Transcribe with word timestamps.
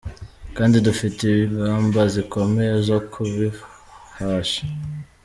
kandi 0.57 0.75
dufite 0.87 1.25
ingamba 1.45 2.01
zikomeye 2.13 2.73
zo 2.87 2.97
kubihasha. 3.11 4.63